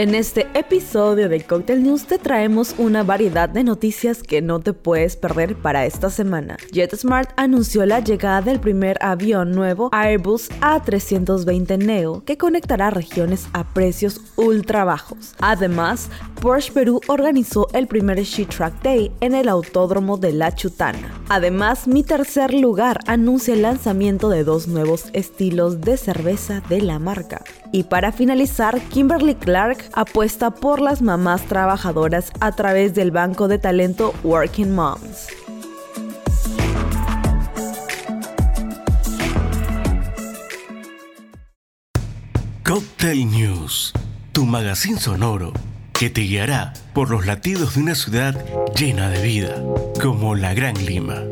[0.00, 4.72] En este episodio de Cocktail News te traemos una variedad de noticias que no te
[4.72, 6.56] puedes perder para esta semana.
[6.72, 13.74] JetSmart anunció la llegada del primer avión nuevo Airbus A320 Neo que conectará regiones a
[13.74, 15.34] precios ultra bajos.
[15.38, 16.08] Además,
[16.40, 21.20] Porsche Perú organizó el primer She Track Day en el Autódromo de La Chutana.
[21.28, 26.98] Además, mi tercer lugar anuncia el lanzamiento de dos nuevos estilos de cerveza de la
[26.98, 27.44] marca.
[27.70, 33.58] Y para finalizar, Kimberly Clark apuesta por las mamás trabajadoras a través del banco de
[33.58, 35.28] talento Working Moms.
[42.64, 43.92] Cocktail News,
[44.32, 45.52] tu magazine sonoro
[46.00, 48.34] que te guiará por los latidos de una ciudad
[48.74, 49.62] llena de vida,
[50.00, 51.24] como la Gran Lima.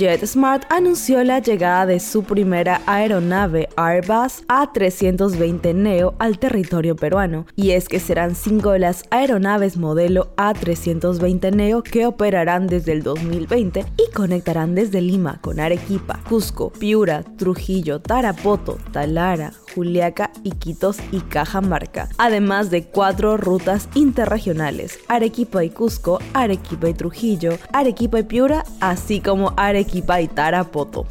[0.00, 7.72] JetSmart anunció la llegada de su primera aeronave Airbus A320 Neo al territorio peruano, y
[7.72, 14.10] es que serán cinco las aeronaves modelo A320 Neo que operarán desde el 2020 y
[14.14, 22.70] conectarán desde Lima con Arequipa, Cusco, Piura, Trujillo, Tarapoto, Talara, Juliaca, Iquitos y Cajamarca, además
[22.70, 29.52] de cuatro rutas interregionales, Arequipa y Cusco, Arequipa y Trujillo, Arequipa y Piura, así como
[29.56, 31.06] Arequipa y Tarapoto.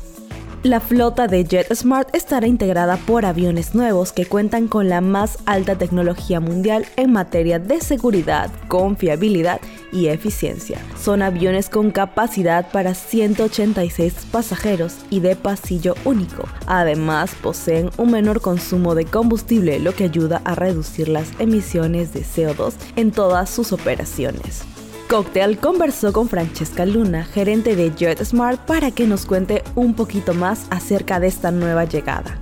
[0.64, 5.78] La flota de JetSmart estará integrada por aviones nuevos que cuentan con la más alta
[5.78, 10.80] tecnología mundial en materia de seguridad, confiabilidad y eficiencia.
[11.02, 16.44] Son aviones con capacidad para 186 pasajeros y de pasillo único.
[16.68, 22.22] Además, poseen un menor consumo de combustible, lo que ayuda a reducir las emisiones de
[22.22, 24.63] CO2 en todas sus operaciones.
[25.09, 30.68] Cocktail conversó con Francesca Luna, gerente de JetSmart, para que nos cuente un poquito más
[30.69, 32.40] acerca de esta nueva llegada.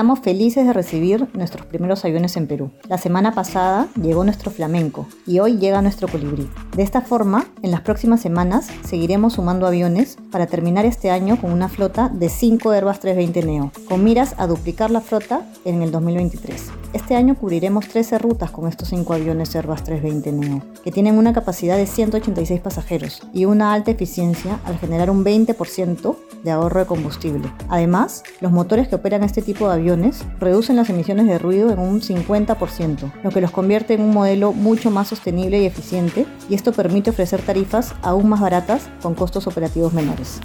[0.00, 2.70] Estamos felices de recibir nuestros primeros aviones en Perú.
[2.88, 6.48] La semana pasada llegó nuestro flamenco y hoy llega nuestro colibrí.
[6.74, 11.52] De esta forma, en las próximas semanas seguiremos sumando aviones para terminar este año con
[11.52, 15.90] una flota de 5 Airbus 320 Neo, con miras a duplicar la flota en el
[15.90, 16.70] 2023.
[16.94, 21.34] Este año cubriremos 13 rutas con estos 5 aviones Airbus 320 Neo, que tienen una
[21.34, 26.86] capacidad de 186 pasajeros y una alta eficiencia al generar un 20% de ahorro de
[26.86, 27.52] combustible.
[27.68, 29.89] Además, los motores que operan este tipo de aviones
[30.38, 34.52] reducen las emisiones de ruido en un 50%, lo que los convierte en un modelo
[34.52, 39.46] mucho más sostenible y eficiente, y esto permite ofrecer tarifas aún más baratas con costos
[39.46, 40.40] operativos menores.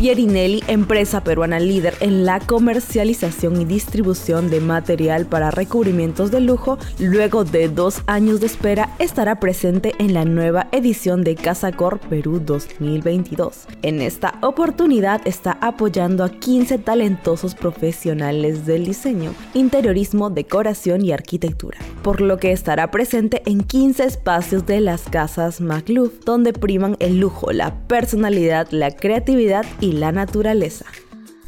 [0.00, 6.78] Pierinelli, empresa peruana líder en la comercialización y distribución de material para recubrimientos de lujo,
[6.98, 12.40] luego de dos años de espera, estará presente en la nueva edición de Casacor Perú
[12.42, 13.66] 2022.
[13.82, 21.76] En esta oportunidad está apoyando a 15 talentosos profesionales del diseño, interiorismo, decoración y arquitectura,
[22.02, 27.20] por lo que estará presente en 15 espacios de las casas MacLuff, donde priman el
[27.20, 30.86] lujo, la personalidad, la creatividad y la naturaleza.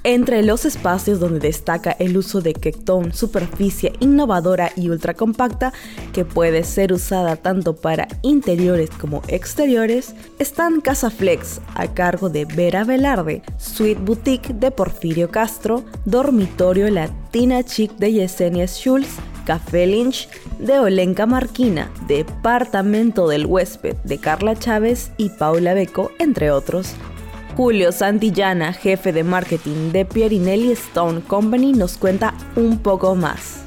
[0.04, 5.72] Entre los espacios donde destaca el uso de Kectone, superficie innovadora y ultra compacta
[6.12, 12.46] que puede ser usada tanto para interiores como exteriores, están Casa Flex a cargo de
[12.46, 20.28] Vera Velarde, Suite Boutique de Porfirio Castro, Dormitorio Latina Chic de Yesenia Schulz, Café Lynch
[20.58, 26.96] de Olenka Marquina, Departamento del Huésped de Carla Chávez y Paula Beco, entre otros.
[27.56, 33.61] Julio Santillana, jefe de marketing de Pierinelli Stone Company, nos cuenta un poco más.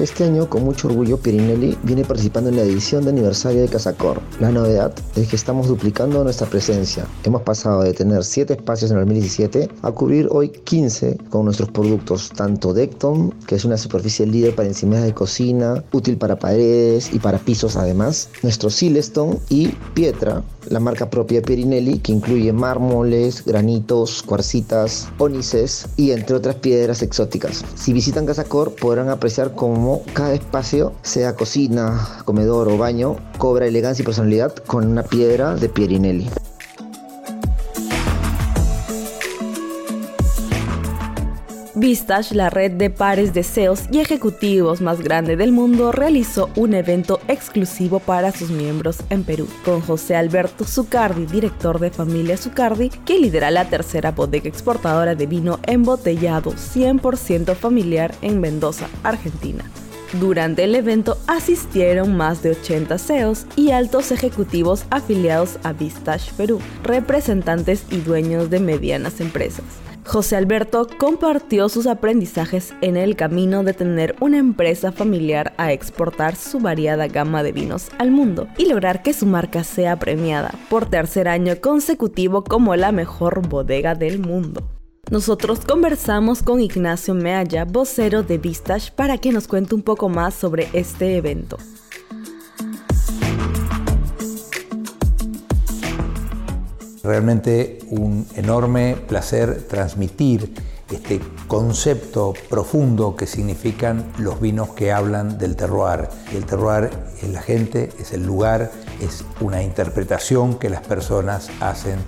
[0.00, 4.18] Este año, con mucho orgullo, Pirinelli viene participando en la edición de aniversario de Casacor.
[4.40, 7.04] La novedad es que estamos duplicando nuestra presencia.
[7.22, 11.68] Hemos pasado de tener 7 espacios en el 2017 a cubrir hoy 15 con nuestros
[11.68, 17.12] productos, tanto Decton, que es una superficie líder para encimadas de cocina, útil para paredes
[17.12, 22.54] y para pisos además, nuestro Silestone y Pietra, la marca propia de Pirinelli, que incluye
[22.54, 27.66] mármoles, granitos, cuarcitas, ónices y entre otras piedras exóticas.
[27.74, 34.02] Si visitan Casacor podrán apreciar cómo cada espacio, sea cocina, comedor o baño, cobra elegancia
[34.02, 36.28] y personalidad con una piedra de Pierinelli.
[41.80, 46.74] Vistage, la red de pares de CEOs y ejecutivos más grande del mundo, realizó un
[46.74, 52.90] evento exclusivo para sus miembros en Perú, con José Alberto Zucardi, director de Familia Zucardi,
[52.90, 59.64] que lidera la tercera bodega exportadora de vino embotellado 100% familiar en Mendoza, Argentina.
[60.18, 66.60] Durante el evento asistieron más de 80 CEOs y altos ejecutivos afiliados a Vistage Perú,
[66.82, 69.64] representantes y dueños de medianas empresas.
[70.04, 76.34] José Alberto compartió sus aprendizajes en el camino de tener una empresa familiar a exportar
[76.34, 80.86] su variada gama de vinos al mundo y lograr que su marca sea premiada por
[80.86, 84.68] tercer año consecutivo como la mejor bodega del mundo.
[85.10, 90.34] Nosotros conversamos con Ignacio Mealla, vocero de Vistage, para que nos cuente un poco más
[90.34, 91.58] sobre este evento.
[97.02, 100.54] Realmente un enorme placer transmitir
[100.92, 106.08] este concepto profundo que significan los vinos que hablan del terroir.
[106.32, 106.88] el terroir
[107.20, 108.70] es la gente, es el lugar,
[109.00, 111.98] es una interpretación que las personas hacen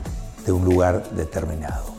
[0.46, 1.91] de un lugar determinado.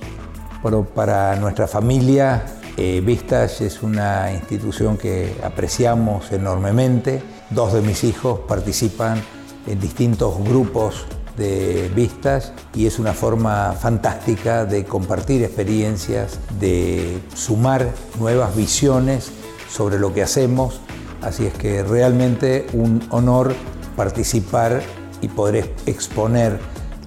[0.64, 2.46] Bueno, para nuestra familia,
[2.78, 7.22] eh, Vistas es una institución que apreciamos enormemente.
[7.50, 9.22] Dos de mis hijos participan
[9.68, 11.06] en distintos grupos
[11.36, 19.34] de vistas y es una forma fantástica de compartir experiencias, de sumar nuevas visiones
[19.70, 20.80] sobre lo que hacemos.
[21.22, 23.54] Así es que realmente un honor
[23.98, 24.82] participar
[25.22, 26.58] y poder exponer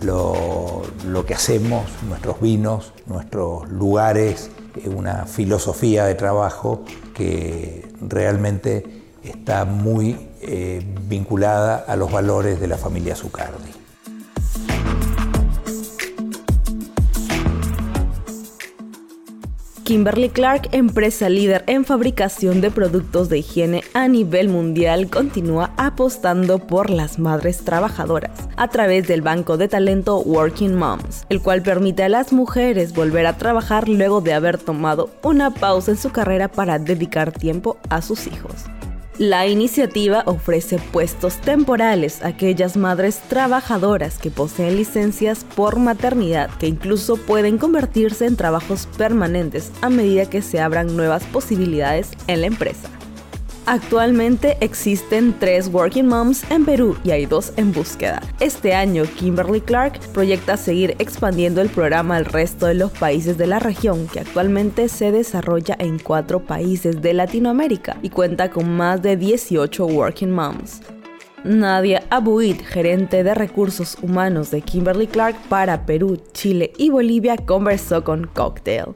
[0.07, 4.51] lo, que hacemos, nuestros vinos, nuestros lugares,
[4.87, 8.85] una filosofía de trabajo que realmente
[9.23, 13.71] está muy eh, vinculada a los valores de la familia Zucardi.
[19.87, 26.59] Kimberly Clark, empresa líder en fabricación de productos de higiene a nivel mundial, continúa apostando
[26.59, 32.03] por las madres trabajadoras a través del banco de talento Working Moms, el cual permite
[32.03, 36.49] a las mujeres volver a trabajar luego de haber tomado una pausa en su carrera
[36.49, 38.65] para dedicar tiempo a sus hijos.
[39.19, 46.67] La iniciativa ofrece puestos temporales a aquellas madres trabajadoras que poseen licencias por maternidad que
[46.67, 52.49] incluso pueden convertirse en trabajos permanentes a medida que se abran nuevas posibilidades en la
[52.49, 52.96] empresa.
[53.69, 58.23] Actualmente existen tres Working Moms en Perú y hay dos en búsqueda.
[58.39, 63.49] Este año, Kimberly Clark proyecta seguir expandiendo el programa al resto de los países de
[63.49, 69.03] la región, que actualmente se desarrolla en cuatro países de Latinoamérica y cuenta con más
[69.03, 70.83] de 18 Working Moms.
[71.43, 78.05] Nadia Abuid, gerente de recursos humanos de Kimberly Clark para Perú, Chile y Bolivia, conversó
[78.05, 78.95] con Cocktail.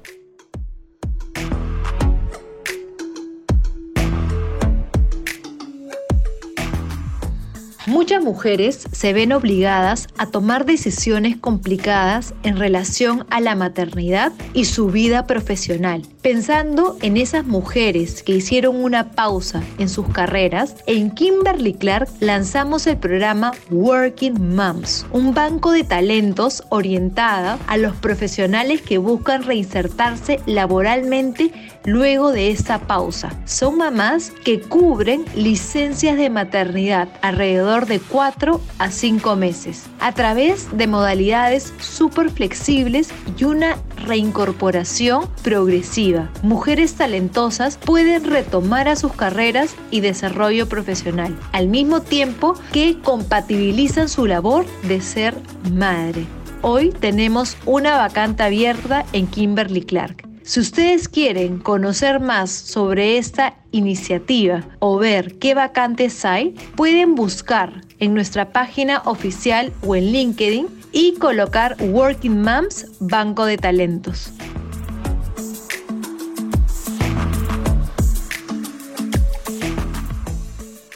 [8.01, 14.65] Muchas mujeres se ven obligadas a tomar decisiones complicadas en relación a la maternidad y
[14.65, 16.01] su vida profesional.
[16.23, 22.87] Pensando en esas mujeres que hicieron una pausa en sus carreras, en Kimberly Clark lanzamos
[22.87, 30.41] el programa Working Moms, un banco de talentos orientada a los profesionales que buscan reinsertarse
[30.47, 31.53] laboralmente
[31.85, 33.31] luego de esa pausa.
[33.45, 40.75] Son mamás que cubren licencias de maternidad alrededor de 4 a 5 meses a través
[40.77, 46.31] de modalidades súper flexibles y una reincorporación progresiva.
[46.43, 54.09] Mujeres talentosas pueden retomar a sus carreras y desarrollo profesional, al mismo tiempo que compatibilizan
[54.09, 55.37] su labor de ser
[55.73, 56.27] madre.
[56.63, 60.30] Hoy tenemos una vacante abierta en Kimberly Clark.
[60.51, 67.83] Si ustedes quieren conocer más sobre esta iniciativa o ver qué vacantes hay, pueden buscar
[68.01, 74.33] en nuestra página oficial o en LinkedIn y colocar Working Moms Banco de Talentos.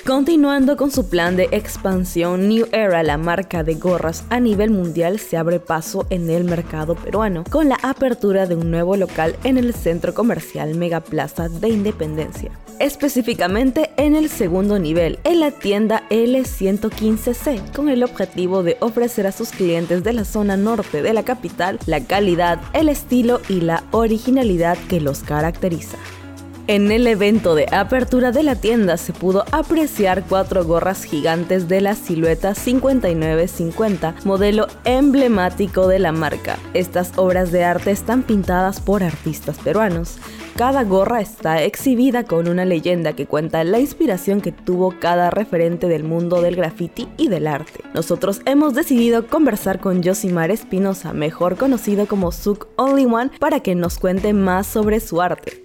[0.07, 5.19] Continuando con su plan de expansión, New Era, la marca de gorras a nivel mundial,
[5.19, 9.57] se abre paso en el mercado peruano con la apertura de un nuevo local en
[9.57, 12.51] el centro comercial Megaplaza de Independencia.
[12.81, 19.33] Específicamente en el segundo nivel, en la tienda L115C, con el objetivo de ofrecer a
[19.33, 23.85] sus clientes de la zona norte de la capital la calidad, el estilo y la
[23.91, 25.97] originalidad que los caracteriza.
[26.67, 31.83] En el evento de apertura de la tienda se pudo apreciar cuatro gorras gigantes de
[31.83, 36.59] la silueta 5950, modelo emblemático de la marca.
[36.73, 40.17] Estas obras de arte están pintadas por artistas peruanos.
[40.57, 45.87] Cada gorra está exhibida con una leyenda que cuenta la inspiración que tuvo cada referente
[45.87, 47.81] del mundo del graffiti y del arte.
[47.93, 53.75] Nosotros hemos decidido conversar con Josimar Espinosa, mejor conocido como Suk Only One, para que
[53.75, 55.64] nos cuente más sobre su arte.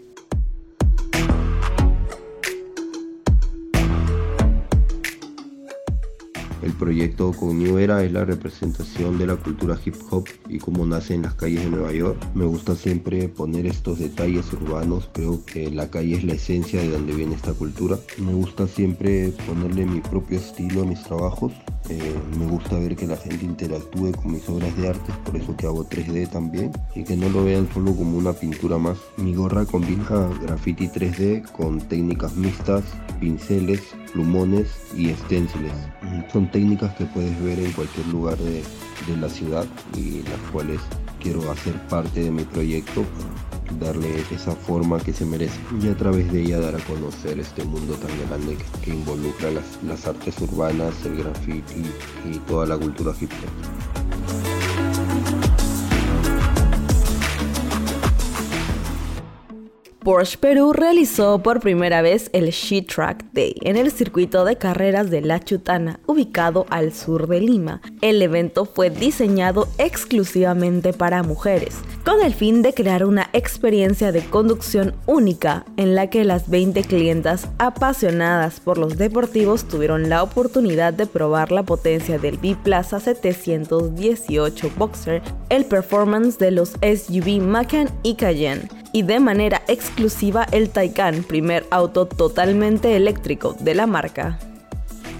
[6.80, 11.14] Proyecto con New Era es la representación de la cultura hip hop y cómo nace
[11.14, 12.18] en las calles de Nueva York.
[12.34, 16.90] Me gusta siempre poner estos detalles urbanos, creo que la calle es la esencia de
[16.90, 18.00] donde viene esta cultura.
[18.18, 21.52] Me gusta siempre ponerle mi propio estilo a mis trabajos.
[21.90, 25.56] Eh, me gusta ver que la gente interactúe con mis obras de arte, por eso
[25.58, 28.98] que hago 3D también, y que no lo vean solo como una pintura más.
[29.18, 32.84] Mi gorra combina graffiti 3D con técnicas mixtas,
[33.20, 33.82] pinceles,
[34.14, 35.74] plumones y esténciles.
[36.32, 38.64] Son técnicas que puedes ver en cualquier lugar de,
[39.08, 39.66] de la ciudad
[39.98, 40.80] y las cuales
[41.20, 43.06] quiero hacer parte de mi proyecto
[43.80, 47.64] darle esa forma que se merece y a través de ella dar a conocer este
[47.64, 51.84] mundo tan grande que, involucra las, las, artes urbanas, el graffiti
[52.32, 53.32] y toda la cultura hip.
[60.10, 65.12] Porsche Perú realizó por primera vez el She Track Day en el circuito de carreras
[65.12, 67.80] de La Chutana, ubicado al sur de Lima.
[68.02, 74.26] El evento fue diseñado exclusivamente para mujeres, con el fin de crear una experiencia de
[74.26, 80.92] conducción única en la que las 20 clientas apasionadas por los deportivos tuvieron la oportunidad
[80.92, 88.16] de probar la potencia del Biplaza 718 Boxer, el performance de los SUV Macan y
[88.16, 94.40] Cayenne y de manera exclusiva el Taycan, primer auto totalmente eléctrico de la marca.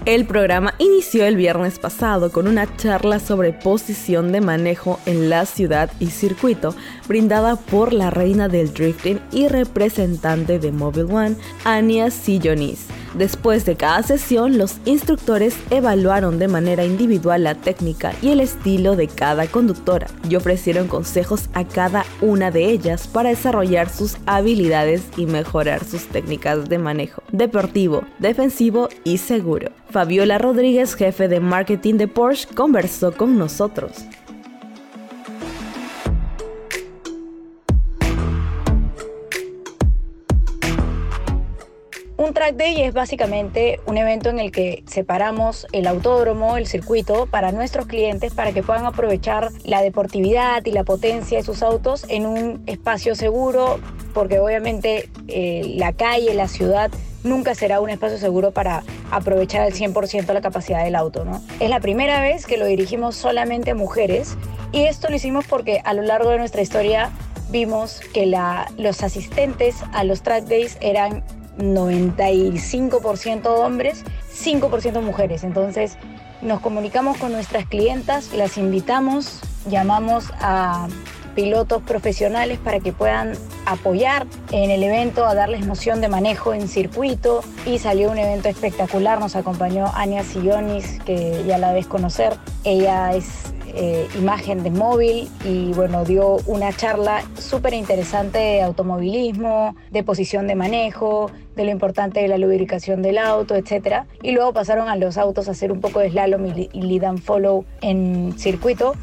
[0.06, 5.44] El programa inició el viernes pasado con una charla sobre posición de manejo en la
[5.44, 6.74] ciudad y circuito,
[7.06, 12.86] brindada por la reina del drifting y representante de Mobile One, Anya Sillonis.
[13.14, 18.96] Después de cada sesión, los instructores evaluaron de manera individual la técnica y el estilo
[18.96, 25.02] de cada conductora y ofrecieron consejos a cada una de ellas para desarrollar sus habilidades
[25.16, 29.70] y mejorar sus técnicas de manejo deportivo, defensivo y seguro.
[29.90, 33.92] Fabiola Rodríguez, jefe de marketing de Porsche, conversó con nosotros.
[42.30, 47.26] Un track day es básicamente un evento en el que separamos el autódromo, el circuito,
[47.26, 52.06] para nuestros clientes para que puedan aprovechar la deportividad y la potencia de sus autos
[52.08, 53.80] en un espacio seguro,
[54.14, 56.92] porque obviamente eh, la calle, la ciudad
[57.24, 61.24] nunca será un espacio seguro para aprovechar al 100% la capacidad del auto.
[61.24, 61.42] ¿no?
[61.58, 64.36] Es la primera vez que lo dirigimos solamente a mujeres
[64.70, 67.10] y esto lo hicimos porque a lo largo de nuestra historia
[67.50, 71.24] vimos que la, los asistentes a los track days eran
[71.60, 75.44] 95% hombres, 5% mujeres.
[75.44, 75.96] Entonces
[76.42, 80.88] nos comunicamos con nuestras clientas, las invitamos, llamamos a
[81.34, 83.34] pilotos profesionales para que puedan
[83.66, 88.48] apoyar en el evento, a darles noción de manejo en circuito y salió un evento
[88.48, 89.20] espectacular.
[89.20, 92.36] Nos acompañó Ania Sillonis, que ya la ves conocer.
[92.64, 99.74] Ella es eh, imagen de móvil y bueno, dio una charla súper interesante de automovilismo,
[99.90, 104.04] de posición de manejo, de lo importante de la lubricación del auto, etc.
[104.22, 107.20] Y luego pasaron a los autos a hacer un poco de slalom y lead and
[107.20, 108.94] follow en circuito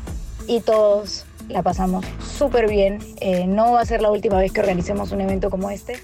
[0.47, 2.99] y todos la pasamos súper bien.
[3.21, 5.95] Eh, no va a ser la última vez que organicemos un evento como este.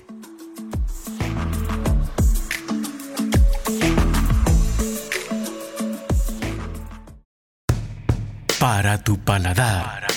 [8.64, 10.08] Para tu paladar.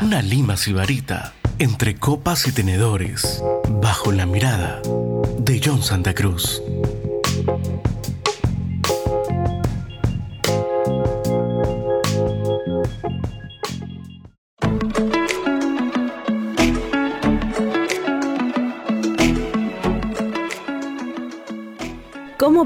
[0.00, 4.82] Una lima sibarita entre copas y tenedores, bajo la mirada
[5.38, 6.60] de John Santa Cruz.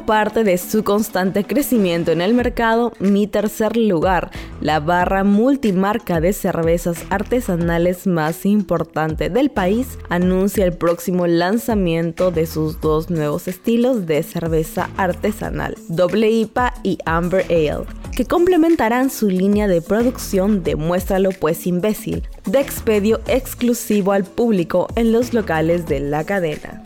[0.06, 6.32] Parte de su constante crecimiento en el mercado, mi tercer lugar, la barra multimarca de
[6.32, 14.06] cervezas artesanales más importante del país, anuncia el próximo lanzamiento de sus dos nuevos estilos
[14.06, 20.74] de cerveza artesanal, Doble IPA y Amber Ale, que complementarán su línea de producción de
[20.74, 26.82] Muéstralo pues imbécil, de expedio exclusivo al público en los locales de la cadena.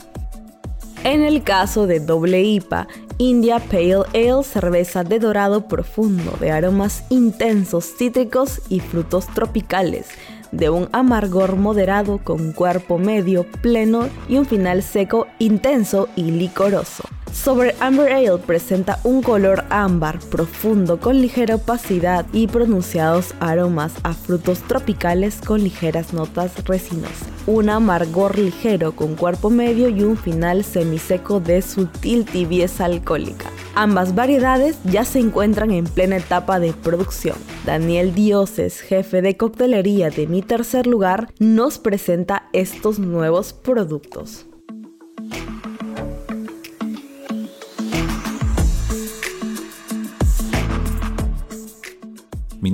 [1.05, 2.89] En el caso de doble IPA,
[3.19, 10.09] India Pale Ale, cerveza de dorado profundo de aromas intensos, cítricos y frutos tropicales,
[10.53, 17.05] de un amargor moderado con cuerpo medio, pleno y un final seco, intenso y licoroso.
[17.37, 24.15] Sobre Amber Ale presenta un color ámbar profundo con ligera opacidad y pronunciados aromas a
[24.15, 27.29] frutos tropicales con ligeras notas resinosas.
[27.47, 33.51] Un amargor ligero con cuerpo medio y un final semiseco de sutil tibieza alcohólica.
[33.77, 37.37] Ambas variedades ya se encuentran en plena etapa de producción.
[37.65, 44.47] Daniel Dioses, jefe de coctelería de Mi Tercer Lugar, nos presenta estos nuevos productos.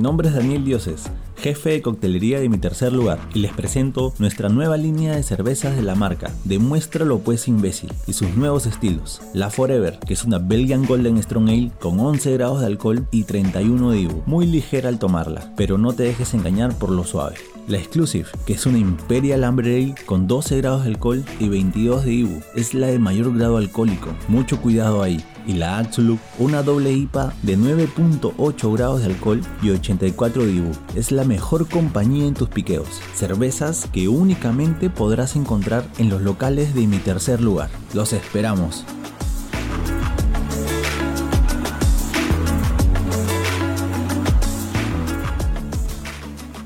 [0.03, 1.05] Nombre es Daniel Dioses,
[1.37, 5.77] jefe de coctelería de mi tercer lugar, y les presento nuestra nueva línea de cervezas
[5.77, 9.23] de la marca, Demuéstralo pues imbécil, y sus nuevos estilos.
[9.33, 13.25] La Forever, que es una Belgian Golden Strong Ale con 11 grados de alcohol y
[13.25, 17.37] 31 de IBU, muy ligera al tomarla, pero no te dejes engañar por lo suave.
[17.69, 22.05] La Exclusive, que es una Imperial Amber Ale con 12 grados de alcohol y 22
[22.05, 26.63] de IBU, es la de mayor grado alcohólico, mucho cuidado ahí y la Absolute, una
[26.63, 30.73] doble IPA de 9.8 grados de alcohol y 84 de IBU.
[30.95, 33.01] Es la mejor compañía en tus piqueos.
[33.15, 37.71] Cervezas que únicamente podrás encontrar en los locales de mi tercer lugar.
[37.95, 38.85] Los esperamos.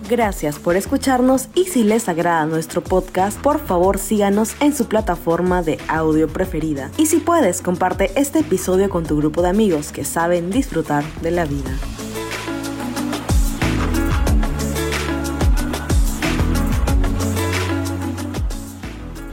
[0.08, 5.62] Gracias por escucharnos y si les agrada nuestro podcast, por favor síganos en su plataforma
[5.62, 6.92] de audio preferida.
[6.96, 11.32] Y si puedes, comparte este episodio con tu grupo de amigos que saben disfrutar de
[11.32, 11.76] la vida.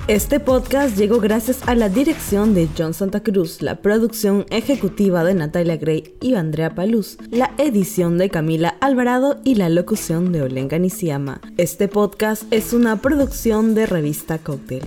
[0.10, 5.34] Este podcast llegó gracias a la dirección de John Santa Cruz, la producción ejecutiva de
[5.34, 10.78] Natalia Gray y Andrea Paluz, la edición de Camila Alvarado y la locución de Olenga
[10.78, 11.40] Nisiama.
[11.56, 14.84] Este podcast es una producción de revista Cocktail.